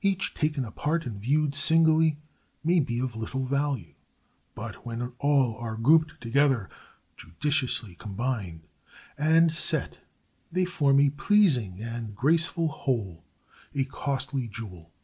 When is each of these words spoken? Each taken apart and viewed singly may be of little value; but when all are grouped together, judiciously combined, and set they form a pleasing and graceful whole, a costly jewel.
Each 0.00 0.32
taken 0.32 0.64
apart 0.64 1.04
and 1.04 1.20
viewed 1.20 1.54
singly 1.54 2.16
may 2.64 2.80
be 2.80 2.98
of 2.98 3.14
little 3.14 3.44
value; 3.44 3.92
but 4.54 4.86
when 4.86 5.12
all 5.18 5.54
are 5.58 5.76
grouped 5.76 6.18
together, 6.18 6.70
judiciously 7.18 7.94
combined, 7.94 8.62
and 9.18 9.52
set 9.52 10.00
they 10.50 10.64
form 10.64 10.98
a 11.00 11.10
pleasing 11.10 11.82
and 11.82 12.16
graceful 12.16 12.68
whole, 12.68 13.22
a 13.74 13.84
costly 13.84 14.48
jewel. 14.48 14.94